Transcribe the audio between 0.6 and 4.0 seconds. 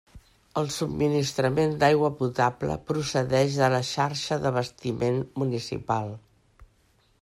El subministrament d'aigua potable procedix de la